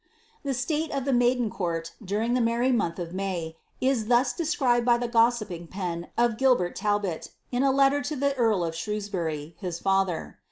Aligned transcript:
The 0.41 0.55
state 0.55 0.89
of 0.89 1.05
the 1.05 1.13
maiden 1.13 1.51
court, 1.51 1.91
during 2.03 2.33
the 2.33 2.41
merry 2.41 2.71
month 2.71 2.97
of 2.97 3.13
May, 3.13 3.55
is 3.79 4.07
thus 4.07 4.33
described 4.33 4.83
by 4.83 4.97
the 4.97 5.07
gossiping 5.07 5.67
pen 5.67 6.07
of 6.17 6.39
Gilbert 6.39 6.75
Talbot, 6.75 7.29
in 7.51 7.61
a 7.61 7.69
letter 7.69 8.01
to 8.01 8.15
the 8.15 8.31
eui 8.31 8.67
of 8.67 8.73
Shrewsbury, 8.75 9.53
his 9.59 9.77
father. 9.77 10.39